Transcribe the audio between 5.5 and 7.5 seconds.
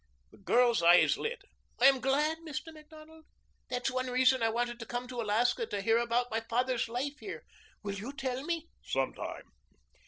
to hear about my father's life here.